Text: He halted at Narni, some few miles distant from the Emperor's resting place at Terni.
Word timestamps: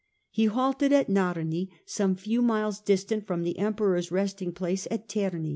He 0.31 0.45
halted 0.45 0.91
at 0.93 1.09
Narni, 1.09 1.69
some 1.85 2.15
few 2.15 2.41
miles 2.41 2.79
distant 2.79 3.27
from 3.27 3.43
the 3.43 3.59
Emperor's 3.59 4.09
resting 4.09 4.51
place 4.51 4.87
at 4.89 5.07
Terni. 5.07 5.49